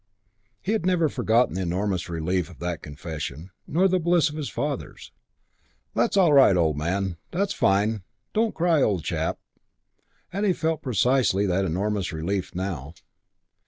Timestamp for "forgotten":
1.09-1.53